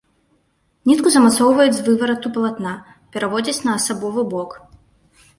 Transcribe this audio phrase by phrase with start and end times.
[0.91, 2.71] Нітку замацоўваюць з выварату палатна,
[3.17, 4.57] пераводзяць на асабовы бок.